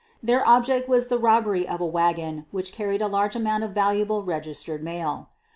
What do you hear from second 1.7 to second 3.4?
a wagon which carried a large